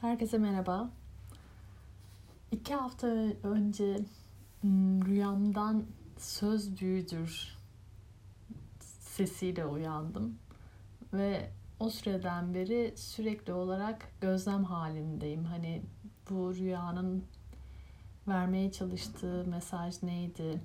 [0.00, 0.90] Herkese merhaba.
[2.52, 3.06] İki hafta
[3.42, 3.98] önce
[4.60, 5.84] hmm, rüyamdan
[6.18, 7.58] söz büyüdür
[8.80, 10.38] sesiyle uyandım.
[11.12, 11.50] Ve
[11.80, 15.44] o süreden beri sürekli olarak gözlem halindeyim.
[15.44, 15.82] Hani
[16.30, 17.24] bu rüyanın
[18.28, 20.60] vermeye çalıştığı mesaj neydi?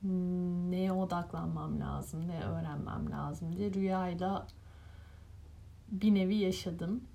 [0.00, 4.46] Hmm, neye odaklanmam lazım, ne öğrenmem lazım diye rüyayla
[5.88, 7.09] bir nevi yaşadım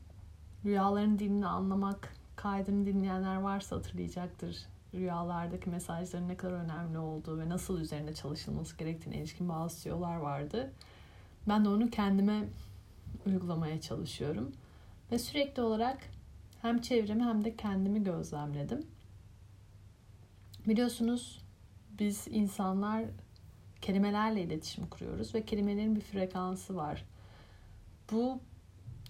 [0.65, 4.65] Rüyaların dilini anlamak kaydını dinleyenler varsa hatırlayacaktır.
[4.93, 10.71] Rüyalardaki mesajların ne kadar önemli olduğu ve nasıl üzerinde çalışılması gerektiğine ilişkin bazı tüyolar vardı.
[11.47, 12.47] Ben de onu kendime
[13.25, 14.51] uygulamaya çalışıyorum.
[15.11, 15.97] Ve sürekli olarak
[16.61, 18.85] hem çevremi hem de kendimi gözlemledim.
[20.67, 21.41] Biliyorsunuz
[21.99, 23.05] biz insanlar
[23.81, 27.05] kelimelerle iletişim kuruyoruz ve kelimelerin bir frekansı var.
[28.11, 28.39] Bu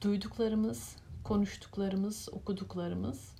[0.01, 3.35] duyduklarımız konuştuklarımız, okuduklarımız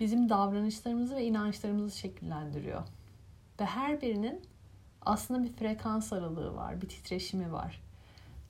[0.00, 2.82] bizim davranışlarımızı ve inançlarımızı şekillendiriyor.
[3.60, 4.42] Ve her birinin
[5.02, 7.82] aslında bir frekans aralığı var, bir titreşimi var.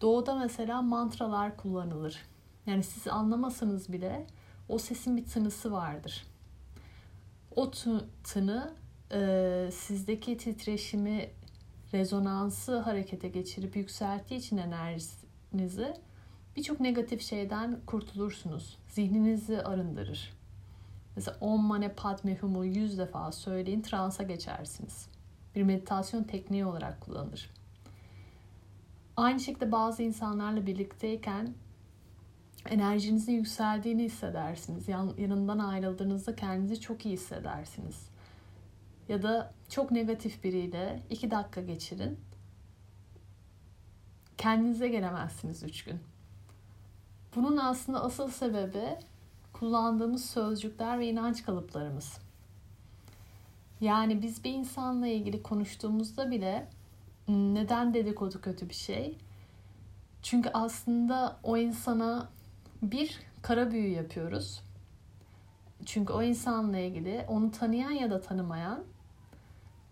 [0.01, 2.23] Doğuda mesela mantralar kullanılır.
[2.67, 4.27] Yani siz anlamasanız bile
[4.69, 6.27] o sesin bir tınısı vardır.
[7.57, 7.71] O
[8.25, 8.75] tını
[9.13, 11.31] e, sizdeki titreşimi,
[11.93, 15.95] rezonansı harekete geçirip yükselttiği için enerjinizi
[16.59, 18.79] birçok negatif şeyden kurtulursunuz.
[18.89, 20.33] Zihninizi arındırır.
[21.17, 25.09] Mesela Om Mane Padme Hum'u yüz defa söyleyin, transa geçersiniz.
[25.55, 27.51] Bir meditasyon tekniği olarak kullanılır.
[29.17, 31.55] Aynı şekilde bazı insanlarla birlikteyken
[32.69, 34.89] enerjinizin yükseldiğini hissedersiniz.
[34.89, 38.09] Yan, yanından ayrıldığınızda kendinizi çok iyi hissedersiniz.
[39.09, 42.19] Ya da çok negatif biriyle iki dakika geçirin.
[44.39, 46.01] Kendinize gelemezsiniz üç gün.
[47.39, 48.97] Bunun aslında asıl sebebi
[49.53, 52.19] kullandığımız sözcükler ve inanç kalıplarımız.
[53.81, 56.69] Yani biz bir insanla ilgili konuştuğumuzda bile
[57.29, 59.19] neden dedikodu kötü bir şey?
[60.23, 62.29] Çünkü aslında o insana
[62.83, 64.63] bir kara büyü yapıyoruz.
[65.87, 68.85] Çünkü o insanla ilgili onu tanıyan ya da tanımayan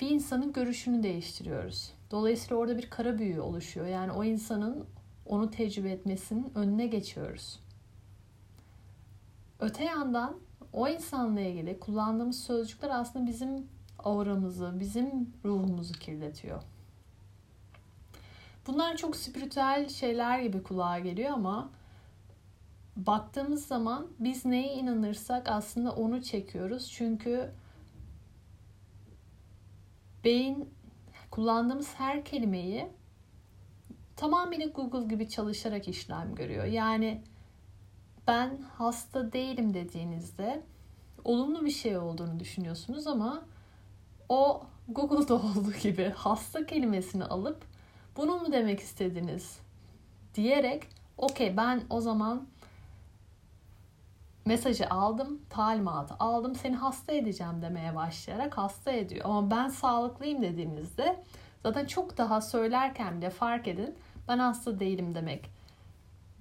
[0.00, 1.92] bir insanın görüşünü değiştiriyoruz.
[2.10, 3.86] Dolayısıyla orada bir kara büyü oluşuyor.
[3.86, 4.86] Yani o insanın
[5.28, 7.60] onu tecrübe etmesinin önüne geçiyoruz.
[9.60, 10.36] Öte yandan
[10.72, 16.62] o insanla ilgili kullandığımız sözcükler aslında bizim auramızı, bizim ruhumuzu kirletiyor.
[18.66, 21.70] Bunlar çok spiritüel şeyler gibi kulağa geliyor ama
[22.96, 26.90] baktığımız zaman biz neye inanırsak aslında onu çekiyoruz.
[26.90, 27.50] Çünkü
[30.24, 30.70] beyin
[31.30, 32.88] kullandığımız her kelimeyi
[34.16, 36.64] tamamıyla Google gibi çalışarak işlem görüyor.
[36.64, 37.22] Yani
[38.26, 40.62] ben hasta değilim dediğinizde
[41.24, 43.42] olumlu bir şey olduğunu düşünüyorsunuz ama
[44.28, 47.64] o Google'da olduğu gibi hasta kelimesini alıp
[48.16, 49.58] bunu mu demek istediniz
[50.34, 50.88] diyerek
[51.18, 52.46] okey ben o zaman
[54.44, 59.24] mesajı aldım, talimatı aldım, seni hasta edeceğim demeye başlayarak hasta ediyor.
[59.24, 61.22] Ama ben sağlıklıyım dediğinizde
[61.62, 63.94] zaten çok daha söylerken bile fark edin
[64.28, 65.50] ben hasta değilim demek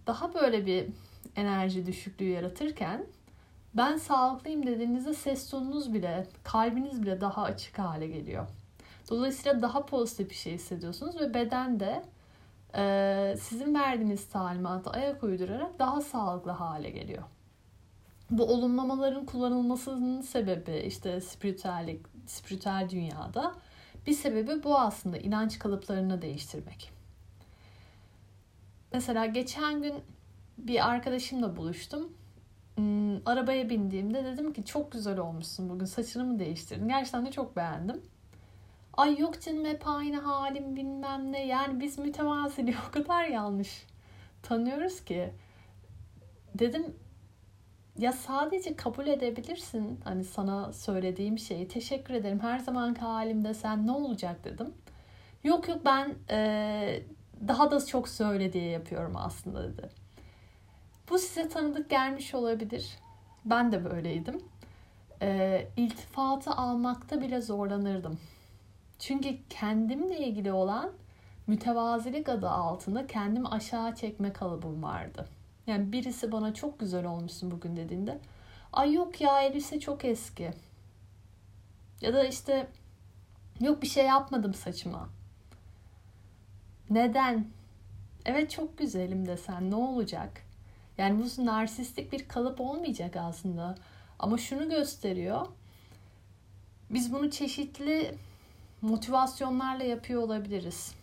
[0.07, 0.87] daha böyle bir
[1.35, 3.05] enerji düşüklüğü yaratırken
[3.73, 8.47] ben sağlıklıyım dediğinizde ses tonunuz bile, kalbiniz bile daha açık hale geliyor.
[9.09, 12.03] Dolayısıyla daha pozitif bir şey hissediyorsunuz ve beden de
[12.75, 17.23] e, sizin verdiğiniz talimatı ayak uydurarak daha sağlıklı hale geliyor.
[18.29, 23.53] Bu olumlamaların kullanılmasının sebebi işte spiritüellik, spiritüel dünyada
[24.07, 26.91] bir sebebi bu aslında inanç kalıplarını değiştirmek.
[28.93, 29.93] Mesela geçen gün
[30.57, 32.13] bir arkadaşımla buluştum.
[32.75, 36.87] Hmm, arabaya bindiğimde dedim ki çok güzel olmuşsun bugün saçını mı değiştirdin?
[36.87, 38.01] Gerçekten de çok beğendim.
[38.93, 41.47] Ay yok canım hep aynı halim bilmem ne.
[41.47, 43.85] Yani biz mütevaziliği o kadar yanlış
[44.43, 45.33] tanıyoruz ki.
[46.55, 46.95] Dedim
[47.97, 51.67] ya sadece kabul edebilirsin hani sana söylediğim şeyi.
[51.67, 54.73] Teşekkür ederim her zamanki halimde sen ne olacak dedim.
[55.43, 57.03] Yok yok ben e,
[57.47, 59.89] daha da çok söyle diye yapıyorum aslında dedi.
[61.09, 62.89] Bu size tanıdık gelmiş olabilir.
[63.45, 64.41] Ben de böyleydim.
[65.21, 68.19] E, iltifatı almakta bile zorlanırdım.
[68.99, 70.91] Çünkü kendimle ilgili olan
[71.47, 75.27] mütevazilik adı altında kendimi aşağı çekme kalıbım vardı.
[75.67, 78.19] Yani birisi bana çok güzel olmuşsun bugün dediğinde
[78.73, 80.51] ay yok ya elbise çok eski.
[82.01, 82.67] Ya da işte
[83.59, 85.09] yok bir şey yapmadım saçıma.
[86.89, 87.47] Neden?
[88.25, 90.41] Evet çok güzelim desen ne olacak?
[90.97, 93.75] Yani bu narsistik bir kalıp olmayacak aslında.
[94.19, 95.47] Ama şunu gösteriyor.
[96.89, 98.15] Biz bunu çeşitli
[98.81, 100.95] motivasyonlarla yapıyor olabiliriz.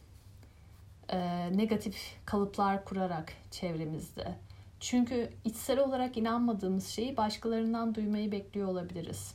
[1.09, 4.35] Ee, negatif kalıplar kurarak çevremizde.
[4.83, 9.35] Çünkü içsel olarak inanmadığımız şeyi başkalarından duymayı bekliyor olabiliriz.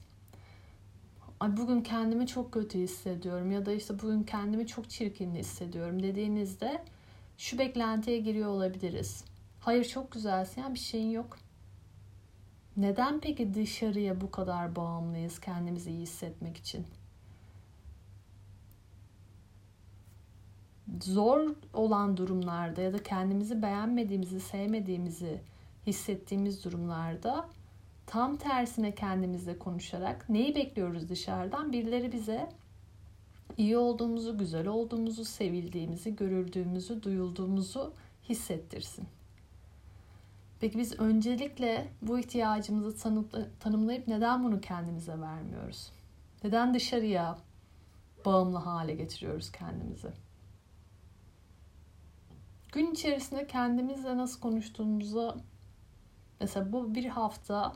[1.39, 6.83] Ay bugün kendimi çok kötü hissediyorum ya da işte bugün kendimi çok çirkin hissediyorum dediğinizde
[7.37, 9.23] şu beklentiye giriyor olabiliriz.
[9.59, 11.37] Hayır çok güzelsin ya bir şeyin yok.
[12.77, 16.85] Neden peki dışarıya bu kadar bağımlıyız kendimizi iyi hissetmek için?
[21.03, 25.41] Zor olan durumlarda ya da kendimizi beğenmediğimizi, sevmediğimizi
[25.87, 27.49] hissettiğimiz durumlarda
[28.05, 31.73] tam tersine kendimizle konuşarak neyi bekliyoruz dışarıdan?
[31.73, 32.49] Birileri bize
[33.57, 37.93] iyi olduğumuzu, güzel olduğumuzu, sevildiğimizi, görüldüğümüzü, duyulduğumuzu
[38.29, 39.07] hissettirsin.
[40.59, 43.11] Peki biz öncelikle bu ihtiyacımızı
[43.59, 45.91] tanımlayıp neden bunu kendimize vermiyoruz?
[46.43, 47.37] Neden dışarıya
[48.25, 50.26] bağımlı hale getiriyoruz kendimizi?
[52.77, 55.35] Gün içerisinde kendimizle nasıl konuştuğumuza
[56.39, 57.73] mesela bu bir hafta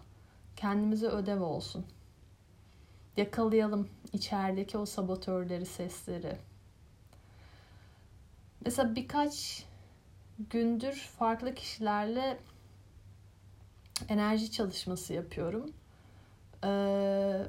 [0.55, 1.85] kendimize ödev olsun.
[3.17, 6.37] Yakalayalım içerideki o sabotörleri, sesleri.
[8.65, 9.65] Mesela birkaç
[10.49, 12.39] gündür farklı kişilerle
[14.09, 15.73] enerji çalışması yapıyorum.
[16.63, 17.45] Ee,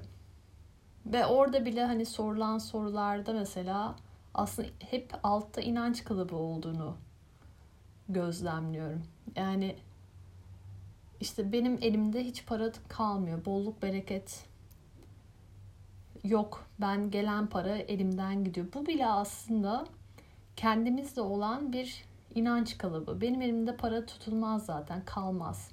[1.07, 3.97] ve orada bile hani sorulan sorularda mesela
[4.35, 6.97] aslında hep altta inanç kalıbı olduğunu
[8.09, 9.03] gözlemliyorum.
[9.37, 9.77] Yani
[11.21, 13.45] işte benim elimde hiç para kalmıyor.
[13.45, 14.47] Bolluk bereket
[16.25, 16.67] yok.
[16.81, 18.67] Ben gelen para elimden gidiyor.
[18.75, 19.87] Bu bile aslında
[20.57, 22.05] kendimizde olan bir
[22.35, 23.21] inanç kalıbı.
[23.21, 25.71] Benim elimde para tutulmaz zaten, kalmaz.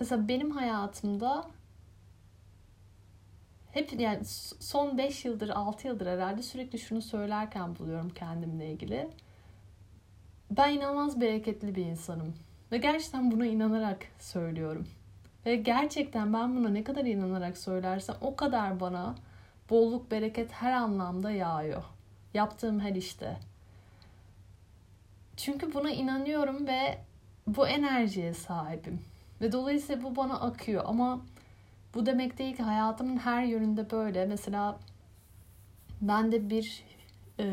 [0.00, 1.46] Mesela benim hayatımda
[3.72, 4.24] hep yani
[4.60, 9.10] son 5 yıldır 6 yıldır herhalde sürekli şunu söylerken buluyorum kendimle ilgili.
[10.50, 12.34] Ben inanılmaz bereketli bir insanım.
[12.72, 14.86] Ve gerçekten buna inanarak söylüyorum.
[15.46, 19.14] Ve gerçekten ben buna ne kadar inanarak söylersem o kadar bana
[19.70, 21.82] bolluk bereket her anlamda yağıyor.
[22.34, 23.36] Yaptığım her işte.
[25.36, 26.98] Çünkü buna inanıyorum ve
[27.46, 29.00] bu enerjiye sahibim.
[29.40, 31.20] Ve dolayısıyla bu bana akıyor ama
[31.94, 34.26] bu demek değil ki hayatımın her yönünde böyle.
[34.26, 34.78] Mesela
[36.00, 36.84] ben de bir
[37.38, 37.44] e,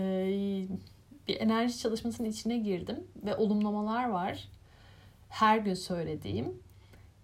[1.28, 4.50] bir enerji çalışmasının içine girdim ve olumlamalar var.
[5.30, 6.60] Her gün söylediğim.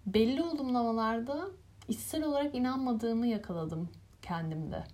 [0.06, 1.48] Belli olumlamalarda
[1.88, 3.88] içsel olarak inanmadığımı yakaladım
[4.22, 4.84] kendimde.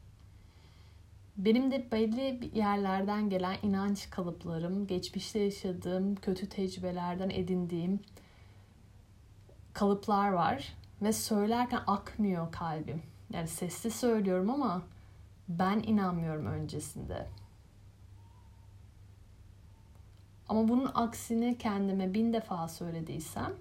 [1.37, 8.01] Benim de belli yerlerden gelen inanç kalıplarım, geçmişte yaşadığım kötü tecrübelerden edindiğim
[9.73, 13.03] kalıplar var ve söylerken akmıyor kalbim.
[13.33, 14.83] Yani sesli söylüyorum ama
[15.49, 17.27] ben inanmıyorum öncesinde.
[20.49, 23.53] Ama bunun aksini kendime bin defa söylediysem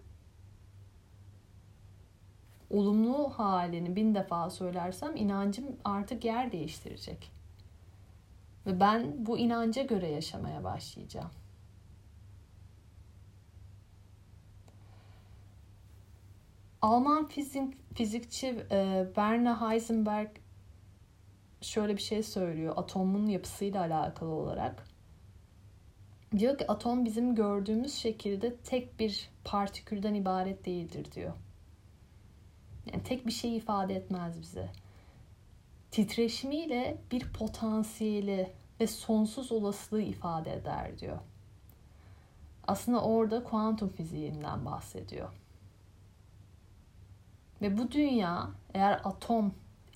[2.69, 7.31] olumlu halini bin defa söylersem inancım artık yer değiştirecek.
[8.65, 11.29] Ve ben bu inanca göre yaşamaya başlayacağım.
[16.81, 20.29] Alman fizik, fizikçi e, Werner Heisenberg
[21.61, 24.83] şöyle bir şey söylüyor atomun yapısıyla alakalı olarak.
[26.37, 31.33] Diyor ki atom bizim gördüğümüz şekilde tek bir partikülden ibaret değildir diyor.
[32.93, 34.69] Yani tek bir şey ifade etmez bize.
[35.91, 41.19] Titreşimiyle bir potansiyeli ve sonsuz olasılığı ifade eder diyor.
[42.67, 45.29] Aslında orada kuantum fiziğinden bahsediyor.
[47.61, 49.53] Ve bu dünya eğer atom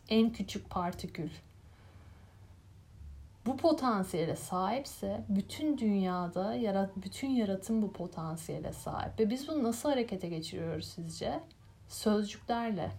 [0.10, 1.30] en küçük partikül
[3.46, 9.20] bu potansiyele sahipse bütün dünyada yarat bütün yaratım bu potansiyele sahip.
[9.20, 11.40] Ve biz bunu nasıl harekete geçiriyoruz sizce?
[11.88, 12.92] Sözcüklerle.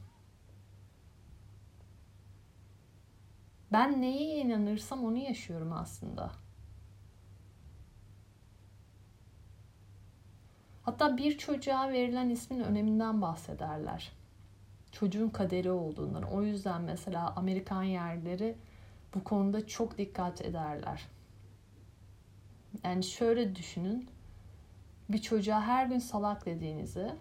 [3.73, 6.31] Ben neye inanırsam onu yaşıyorum aslında.
[10.83, 14.13] Hatta bir çocuğa verilen ismin öneminden bahsederler
[14.95, 16.23] çocuğun kaderi olduğundan.
[16.23, 18.57] O yüzden mesela Amerikan yerleri
[19.15, 21.09] bu konuda çok dikkat ederler.
[22.85, 24.09] Yani şöyle düşünün.
[25.09, 27.15] Bir çocuğa her gün salak dediğinizi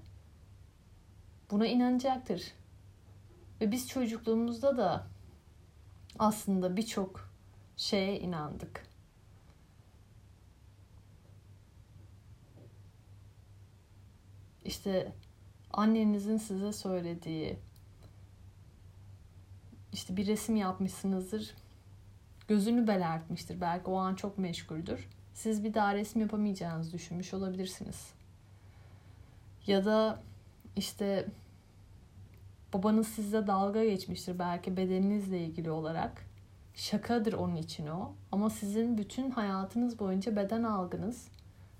[1.51, 2.43] buna inanacaktır.
[3.61, 5.07] Ve biz çocukluğumuzda da
[6.19, 7.29] aslında birçok
[7.77, 8.87] şeye inandık.
[14.65, 15.13] İşte
[15.73, 17.57] annenizin size söylediği
[19.93, 21.55] işte bir resim yapmışsınızdır.
[22.47, 23.61] Gözünü belertmiştir.
[23.61, 25.09] Belki o an çok meşguldür.
[25.33, 28.13] Siz bir daha resim yapamayacağınızı düşünmüş olabilirsiniz.
[29.67, 30.19] Ya da
[30.75, 31.27] işte
[32.73, 36.25] babanız sizle dalga geçmiştir belki bedeninizle ilgili olarak.
[36.75, 38.13] Şakadır onun için o.
[38.31, 41.27] Ama sizin bütün hayatınız boyunca beden algınız,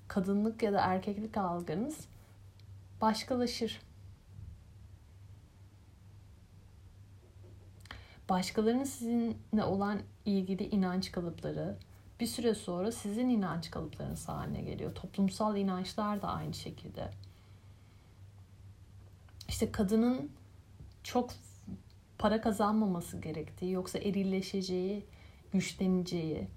[0.08, 2.08] kadınlık ya da erkeklik algınız
[3.00, 3.80] başkalaşır.
[8.28, 11.78] Başkalarının sizinle olan ilgili inanç kalıpları
[12.20, 14.94] bir süre sonra sizin inanç kalıplarınız haline geliyor.
[14.94, 17.10] Toplumsal inançlar da aynı şekilde.
[19.48, 20.30] İşte kadının
[21.02, 21.30] çok
[22.18, 25.06] para kazanmaması gerektiği, yoksa erilleşeceği,
[25.52, 26.48] güçleneceği.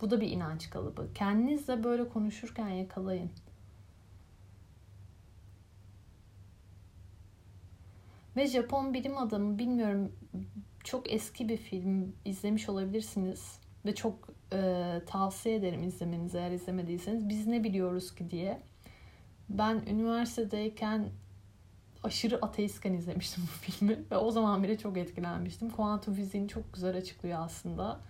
[0.00, 1.12] Bu da bir inanç kalıbı.
[1.14, 3.30] Kendinizle böyle konuşurken yakalayın.
[8.38, 10.12] Ve Japon bilim adamı bilmiyorum
[10.84, 17.28] çok eski bir film izlemiş olabilirsiniz ve çok e, tavsiye ederim izlemenizi eğer izlemediyseniz.
[17.28, 18.60] Biz ne biliyoruz ki diye.
[19.48, 21.08] Ben üniversitedeyken
[22.02, 25.70] aşırı ateistken izlemiştim bu filmi ve o zaman bile çok etkilenmiştim.
[25.70, 28.00] Kuantum fiziğini çok güzel açıklıyor aslında.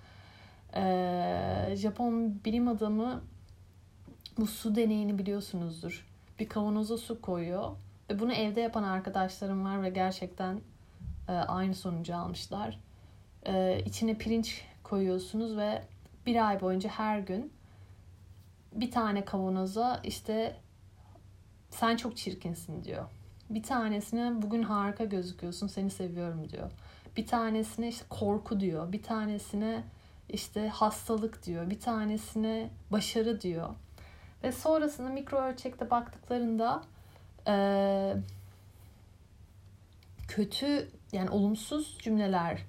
[0.74, 3.22] Ee, Japon bilim adamı
[4.38, 6.06] bu su deneyini biliyorsunuzdur.
[6.38, 7.76] Bir kavanoza su koyuyor
[8.14, 10.60] bunu evde yapan arkadaşlarım var ve gerçekten
[11.28, 12.80] e, aynı sonucu almışlar.
[13.46, 15.82] E, içine pirinç koyuyorsunuz ve
[16.26, 17.52] bir ay boyunca her gün
[18.72, 20.56] bir tane kavanoza işte
[21.70, 23.04] sen çok çirkinsin diyor.
[23.50, 26.70] Bir tanesine bugün harika gözüküyorsun seni seviyorum diyor.
[27.16, 28.92] Bir tanesine işte korku diyor.
[28.92, 29.82] Bir tanesine
[30.28, 31.70] işte hastalık diyor.
[31.70, 33.68] Bir tanesine başarı diyor.
[34.42, 36.82] Ve sonrasında mikro ölçekte baktıklarında
[37.46, 38.16] e,
[40.28, 42.62] kötü yani olumsuz cümleler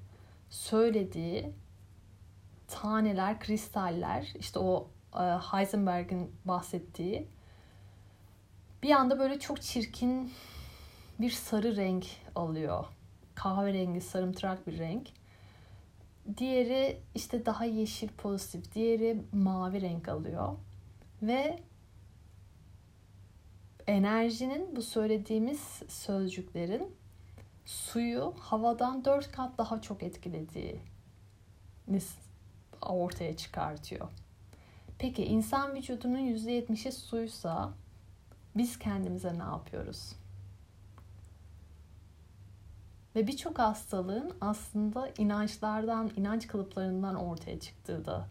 [0.49, 1.53] söylediği
[2.67, 7.27] taneler, kristaller işte o e, Heisenberg'in bahsettiği
[8.83, 10.31] bir anda böyle çok çirkin
[11.19, 12.85] bir sarı renk alıyor.
[13.35, 15.07] Kahverengi, sarımtırak bir renk.
[16.37, 20.55] Diğeri işte daha yeşil pozitif, diğeri mavi renk alıyor.
[21.21, 21.59] Ve
[23.89, 26.95] enerjinin bu söylediğimiz sözcüklerin
[27.65, 30.79] suyu havadan dört kat daha çok etkilediğini
[32.81, 34.07] ortaya çıkartıyor.
[34.99, 37.69] Peki insan vücudunun %70'i suysa
[38.55, 40.15] biz kendimize ne yapıyoruz?
[43.15, 48.27] Ve birçok hastalığın aslında inançlardan, inanç kalıplarından ortaya çıktığı da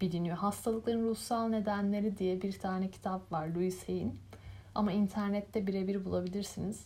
[0.00, 0.36] biliniyor.
[0.36, 4.20] Hastalıkların ruhsal nedenleri diye bir tane kitap var Louis Hay'in.
[4.78, 6.84] Ama internette birebir bulabilirsiniz.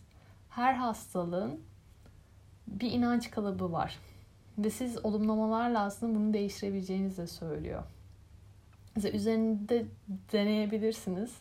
[0.50, 1.61] Her hastalığın
[2.66, 3.99] bir inanç kalıbı var.
[4.58, 7.82] Ve siz olumlamalarla aslında bunu değiştirebileceğinizi de söylüyor.
[8.96, 9.84] Mesela üzerinde
[10.32, 11.32] deneyebilirsiniz.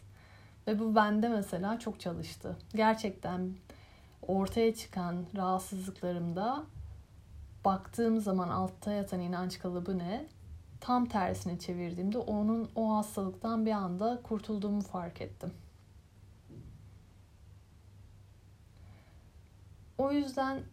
[0.68, 2.58] Ve bu bende mesela çok çalıştı.
[2.76, 3.54] Gerçekten
[4.28, 6.64] ortaya çıkan rahatsızlıklarımda
[7.66, 10.26] baktığım zaman altta yatan inanç kalıbı ne?
[10.82, 15.54] Tam tersine çevirdiğimde onun o hastalıktan bir anda kurtulduğumu fark ettim.
[20.02, 20.64] O yüzden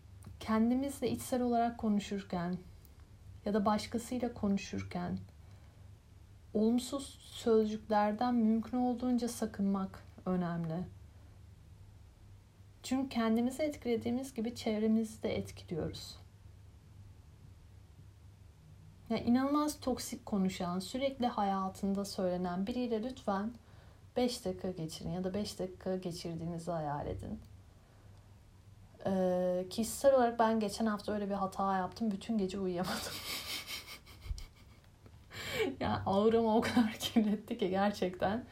[0.40, 2.56] kendimizle içsel olarak konuşurken
[3.44, 5.18] ya da başkasıyla konuşurken
[6.54, 10.84] olumsuz sözcüklerden mümkün olduğunca sakınmak önemli.
[12.82, 16.16] Çünkü kendimizi etkilediğimiz gibi çevremizi de etkiliyoruz.
[19.10, 23.52] Yani inanılmaz toksik konuşan, sürekli hayatında söylenen biriyle lütfen
[24.16, 27.40] 5 dakika geçirin ya da 5 dakika geçirdiğinizi hayal edin.
[29.06, 32.10] Ee, kişisel olarak ben geçen hafta öyle bir hata yaptım.
[32.10, 33.12] Bütün gece uyuyamadım.
[35.80, 38.44] yani ağrımı o kadar kirletti ki gerçekten.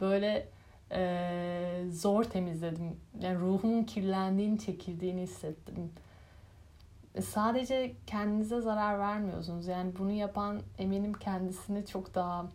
[0.00, 0.48] Böyle
[0.92, 2.96] e, zor temizledim.
[3.20, 5.92] Yani ruhumun kirlendiğini, çekildiğini hissettim.
[7.14, 9.66] E, sadece kendinize zarar vermiyorsunuz.
[9.66, 12.46] Yani bunu yapan eminim kendisini çok daha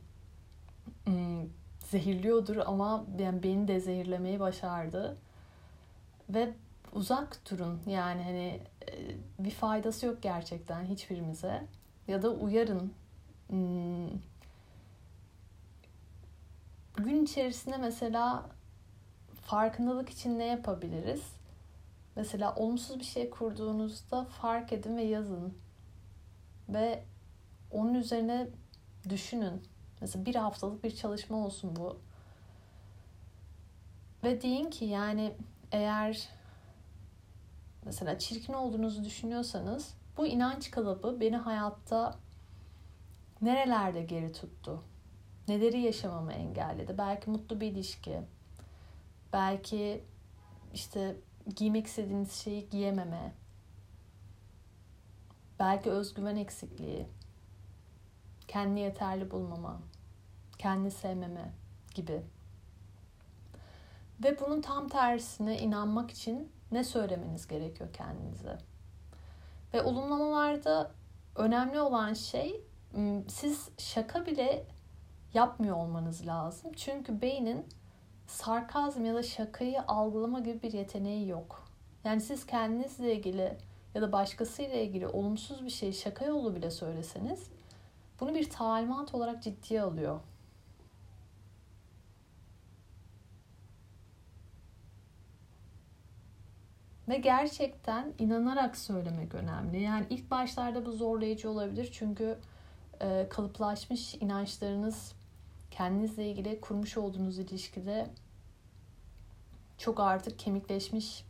[1.07, 5.17] ım, zehirliyordur ama yani beni de zehirlemeyi başardı.
[6.29, 6.53] Ve
[6.95, 7.81] uzak durun.
[7.87, 11.67] Yani hani e, bir faydası yok gerçekten hiçbirimize.
[12.07, 12.93] Ya da uyarın.
[13.49, 14.09] Hmm.
[16.97, 18.49] Gün içerisinde mesela
[19.41, 21.23] farkındalık için ne yapabiliriz?
[22.15, 25.53] Mesela olumsuz bir şey kurduğunuzda fark edin ve yazın.
[26.69, 27.03] Ve
[27.71, 28.47] onun üzerine
[29.09, 29.63] düşünün.
[30.01, 31.99] Mesela bir haftalık bir çalışma olsun bu.
[34.23, 35.33] Ve deyin ki yani
[35.71, 36.29] eğer
[37.85, 42.15] mesela çirkin olduğunuzu düşünüyorsanız bu inanç kalıbı beni hayatta
[43.41, 44.83] nerelerde geri tuttu?
[45.47, 46.97] Neleri yaşamamı engelledi?
[46.97, 48.21] Belki mutlu bir ilişki.
[49.33, 50.03] Belki
[50.73, 51.15] işte
[51.55, 53.33] giymek istediğiniz şeyi giyememe.
[55.59, 57.07] Belki özgüven eksikliği.
[58.47, 59.81] Kendi yeterli bulmama.
[60.57, 61.53] Kendi sevmeme
[61.95, 62.21] gibi.
[64.23, 68.57] Ve bunun tam tersine inanmak için ne söylemeniz gerekiyor kendinize?
[69.73, 70.91] Ve olumlamalarda
[71.35, 72.61] önemli olan şey
[73.27, 74.65] siz şaka bile
[75.33, 76.71] yapmıyor olmanız lazım.
[76.75, 77.65] Çünkü beynin
[78.27, 81.67] sarkazm ya da şakayı algılama gibi bir yeteneği yok.
[82.03, 83.57] Yani siz kendinizle ilgili
[83.95, 87.49] ya da başkasıyla ilgili olumsuz bir şey şaka yolu bile söyleseniz
[88.19, 90.19] bunu bir talimat olarak ciddiye alıyor.
[97.07, 99.81] Ve gerçekten inanarak söylemek önemli.
[99.81, 102.37] Yani ilk başlarda bu zorlayıcı olabilir çünkü
[103.01, 105.13] e, kalıplaşmış inançlarınız
[105.71, 108.09] kendinizle ilgili kurmuş olduğunuz ilişkide
[109.77, 111.25] çok artık kemikleşmiş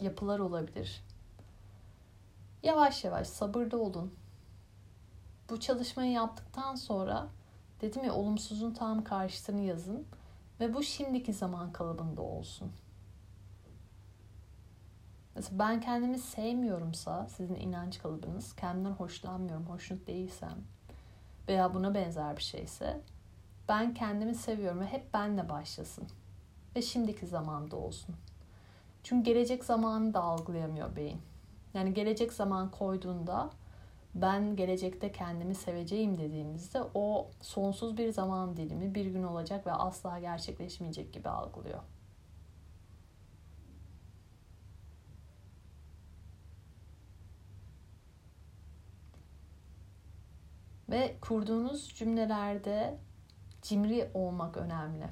[0.00, 1.04] yapılar olabilir.
[2.62, 4.14] Yavaş yavaş sabırda olun.
[5.50, 7.28] Bu çalışmayı yaptıktan sonra
[7.80, 10.06] dedim ya olumsuzun tam karşısını yazın
[10.60, 12.72] ve bu şimdiki zaman kalıbında olsun.
[15.34, 20.56] Mesela ben kendimi sevmiyorumsa sizin inanç kalıbınız, kendimden hoşlanmıyorum, hoşnut değilsem
[21.48, 23.00] veya buna benzer bir şeyse
[23.68, 26.04] ben kendimi seviyorum ve hep benle başlasın.
[26.76, 28.14] Ve şimdiki zamanda olsun.
[29.02, 31.20] Çünkü gelecek zamanı da algılayamıyor beyin.
[31.74, 33.50] Yani gelecek zaman koyduğunda
[34.14, 40.18] ben gelecekte kendimi seveceğim dediğimizde o sonsuz bir zaman dilimi bir gün olacak ve asla
[40.18, 41.80] gerçekleşmeyecek gibi algılıyor.
[50.92, 52.98] Ve kurduğunuz cümlelerde
[53.62, 55.08] cimri olmak önemli.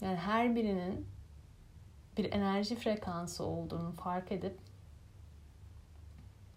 [0.00, 1.06] Yani her birinin
[2.16, 4.58] bir enerji frekansı olduğunu fark edip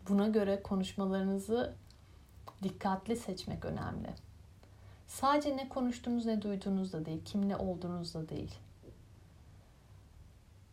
[0.09, 1.75] buna göre konuşmalarınızı
[2.63, 4.09] dikkatli seçmek önemli.
[5.07, 8.55] Sadece ne konuştuğunuz ne duyduğunuz da değil, kimle olduğunuz da değil.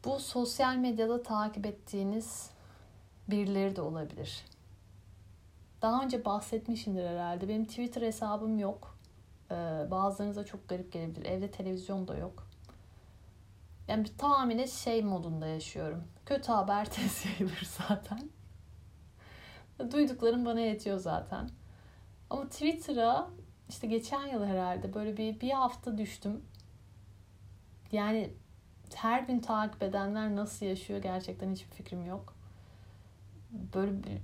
[0.05, 2.50] Bu sosyal medyada takip ettiğiniz
[3.28, 4.52] birileri de olabilir.
[5.83, 7.49] Daha önce bahsetmişimdir herhalde.
[7.49, 8.99] Benim Twitter hesabım yok.
[9.51, 9.55] Ee,
[9.90, 11.25] bazılarınıza çok garip gelebilir.
[11.25, 12.47] Evde televizyon da yok.
[13.88, 16.05] Yani tamamıyla şey modunda yaşıyorum.
[16.27, 18.31] Kötü haber tez yayılır zaten.
[19.92, 21.51] Duyduklarım bana yetiyor zaten.
[22.31, 23.31] Ama Twitter'a
[23.68, 26.42] işte geçen yıl herhalde böyle bir, bir hafta düştüm.
[27.92, 28.31] Yani
[28.95, 32.35] her gün takip edenler nasıl yaşıyor gerçekten hiçbir fikrim yok.
[33.51, 34.18] Böyle bir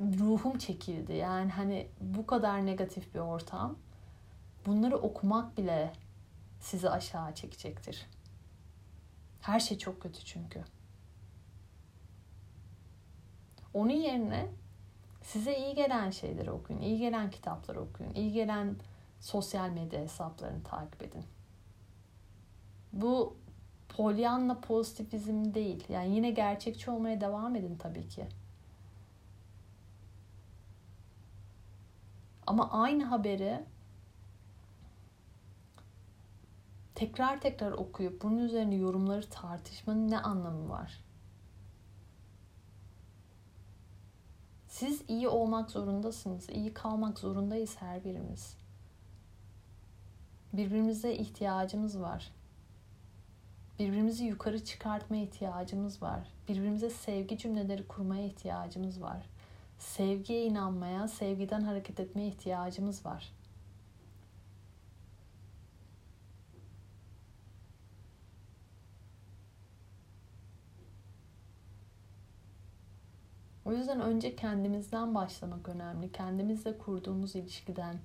[0.00, 1.12] ruhum çekildi.
[1.12, 3.78] Yani hani bu kadar negatif bir ortam.
[4.66, 5.92] Bunları okumak bile
[6.60, 8.06] sizi aşağı çekecektir.
[9.40, 10.64] Her şey çok kötü çünkü.
[13.74, 14.48] Onun yerine
[15.22, 18.76] size iyi gelen şeyleri okuyun, iyi gelen kitapları okuyun, iyi gelen
[19.20, 21.24] sosyal medya hesaplarını takip edin.
[22.92, 23.36] Bu
[23.88, 25.84] polyanla pozitivizm değil.
[25.88, 28.26] Yani yine gerçekçi olmaya devam edin tabii ki.
[32.48, 33.64] Ama aynı haberi
[36.94, 41.04] tekrar tekrar okuyup bunun üzerine yorumları tartışmanın ne anlamı var?
[44.68, 46.50] Siz iyi olmak zorundasınız.
[46.50, 48.56] iyi kalmak zorundayız her birimiz.
[50.52, 52.32] Birbirimize ihtiyacımız var.
[53.78, 56.28] Birbirimizi yukarı çıkartmaya ihtiyacımız var.
[56.48, 59.26] Birbirimize sevgi cümleleri kurmaya ihtiyacımız var
[59.78, 63.32] sevgiye inanmaya, sevgiden hareket etmeye ihtiyacımız var.
[73.68, 76.12] O yüzden önce kendimizden başlamak önemli.
[76.12, 77.98] Kendimizle kurduğumuz ilişkiden.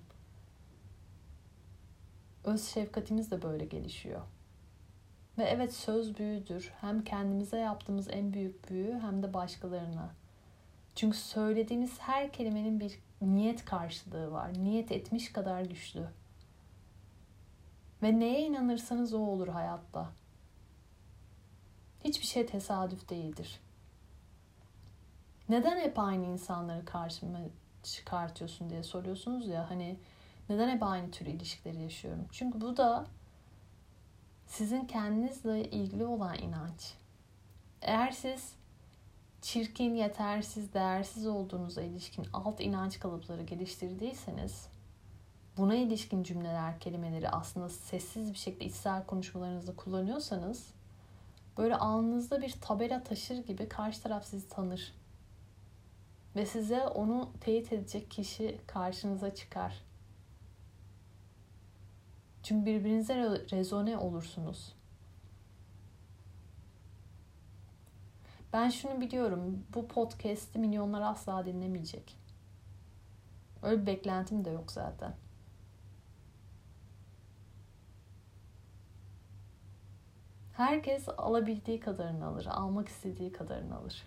[2.43, 4.21] Öz şefkatimiz de böyle gelişiyor.
[5.37, 6.73] Ve evet söz büyüdür.
[6.81, 10.22] Hem kendimize yaptığımız en büyük büyü hem de başkalarına.
[10.95, 14.53] Çünkü söylediğimiz her kelimenin bir niyet karşılığı var.
[14.53, 16.07] Niyet etmiş kadar güçlü.
[18.03, 20.09] Ve neye inanırsanız o olur hayatta.
[22.03, 23.59] Hiçbir şey tesadüf değildir.
[25.49, 27.39] Neden hep aynı insanları karşıma
[27.83, 29.99] çıkartıyorsun diye soruyorsunuz ya hani
[30.49, 32.27] neden hep aynı tür ilişkileri yaşıyorum?
[32.31, 33.05] Çünkü bu da
[34.47, 36.93] sizin kendinizle ilgili olan inanç.
[37.81, 38.55] Eğer siz
[39.43, 44.67] çirkin, yetersiz, değersiz olduğunuza ilişkin alt inanç kalıpları geliştirdiyseniz
[45.57, 50.73] buna ilişkin cümleler, kelimeleri aslında sessiz bir şekilde içsel konuşmalarınızda kullanıyorsanız
[51.57, 54.93] böyle alnınızda bir tabela taşır gibi karşı taraf sizi tanır.
[56.35, 59.83] Ve size onu teyit edecek kişi karşınıza çıkar.
[62.43, 63.15] Çünkü birbirinize
[63.51, 64.73] rezone olursunuz.
[68.53, 69.65] Ben şunu biliyorum.
[69.73, 72.17] Bu podcast'i milyonlar asla dinlemeyecek.
[73.63, 75.15] Öyle bir beklentim de yok zaten.
[80.53, 84.03] Herkes alabildiği kadarını alır, almak istediği kadarını alır.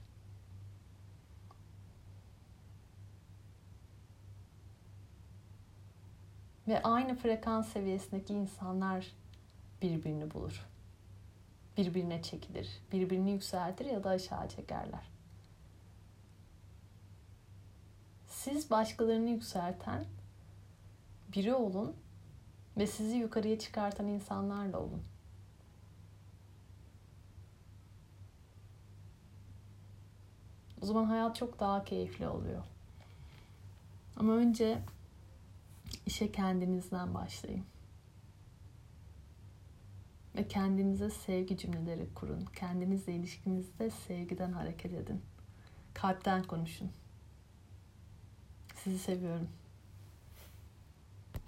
[6.68, 9.12] Ve aynı frekans seviyesindeki insanlar
[9.82, 10.66] birbirini bulur.
[11.76, 12.68] Birbirine çekilir.
[12.92, 15.10] Birbirini yükseltir ya da aşağı çekerler.
[18.26, 20.04] Siz başkalarını yükselten
[21.34, 21.96] biri olun
[22.76, 25.02] ve sizi yukarıya çıkartan insanlarla olun.
[30.82, 32.62] O zaman hayat çok daha keyifli oluyor.
[34.16, 34.78] Ama önce
[36.06, 37.64] işe kendinizden başlayın.
[40.36, 42.44] Ve kendinize sevgi cümleleri kurun.
[42.56, 45.22] Kendinizle ilişkinizde sevgiden hareket edin.
[45.94, 46.90] Kalpten konuşun.
[48.74, 49.48] Sizi seviyorum.